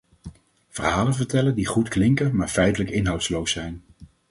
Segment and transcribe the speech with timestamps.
[0.69, 3.83] Verhalen vertellen die goed klinken maar feitelijk inhoudsloos zijn.